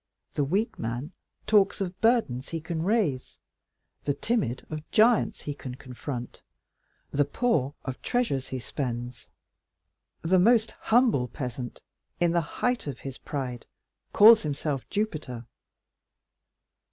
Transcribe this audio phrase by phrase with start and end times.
[0.33, 1.11] The weak man
[1.45, 3.37] talks of burdens he can raise,
[4.05, 6.41] the timid of giants he can confront,
[7.11, 9.29] the poor of treasures he spends,
[10.23, 11.81] the most humble peasant,
[12.19, 13.67] in the height of his pride,
[14.11, 15.45] calls himself Jupiter.